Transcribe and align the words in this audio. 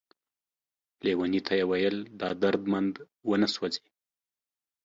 ليوني 1.05 1.39
ته 1.45 1.53
يې 1.59 1.65
ويل 1.71 1.95
دا 2.19 2.29
درمند 2.41 2.93
ونه 3.29 3.47
سوځې، 3.55 3.81